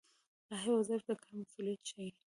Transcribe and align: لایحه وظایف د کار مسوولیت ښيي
لایحه 0.49 0.71
وظایف 0.79 1.03
د 1.05 1.11
کار 1.21 1.31
مسوولیت 1.39 1.81
ښيي 1.89 2.09